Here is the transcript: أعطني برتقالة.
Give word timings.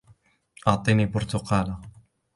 أعطني 0.67 1.05
برتقالة. 1.05 1.79